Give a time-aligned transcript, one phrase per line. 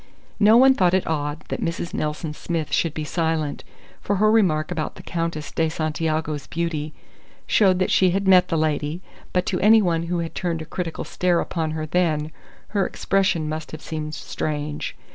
[0.39, 1.93] No one thought it odd that Mrs.
[1.93, 3.63] Nelson Smith should be silent,
[4.01, 6.91] for her remark about the Countess de Santiago's beauty
[7.45, 10.65] showed that she had met the lady; but to any one who had turned a
[10.65, 12.31] critical stare upon her then,
[12.69, 14.95] her expression must have seemed strange.